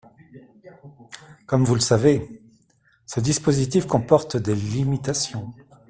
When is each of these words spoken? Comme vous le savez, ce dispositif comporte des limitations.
Comme 1.45 1.63
vous 1.63 1.75
le 1.75 1.79
savez, 1.79 2.41
ce 3.05 3.19
dispositif 3.19 3.85
comporte 3.85 4.35
des 4.35 4.55
limitations. 4.55 5.53